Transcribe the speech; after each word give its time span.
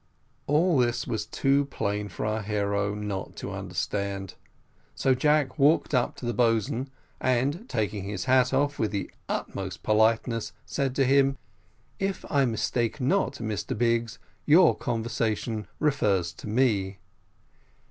All 0.47 0.79
this 0.79 1.05
was 1.05 1.27
too 1.27 1.65
plain 1.65 2.09
for 2.09 2.25
our 2.25 2.41
hero 2.41 2.95
not 2.95 3.35
to 3.35 3.51
understand, 3.51 4.33
so 4.95 5.13
Jack 5.13 5.59
walked 5.59 5.93
up 5.93 6.15
to 6.15 6.25
the 6.25 6.33
boatswain, 6.33 6.89
and 7.19 7.69
taking 7.69 8.05
his 8.05 8.25
hat 8.25 8.51
off, 8.51 8.79
with 8.79 8.89
the 8.89 9.11
utmost 9.29 9.83
politeness, 9.83 10.53
said 10.65 10.95
to 10.95 11.05
him: 11.05 11.37
"If 11.99 12.25
I 12.31 12.45
mistake 12.45 12.99
not, 12.99 13.33
Mr 13.33 13.77
Biggs, 13.77 14.17
your 14.47 14.75
conversation 14.75 15.67
refers 15.77 16.33
to 16.33 16.47
me." 16.47 16.97